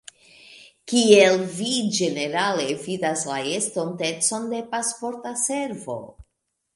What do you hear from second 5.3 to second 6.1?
Servo?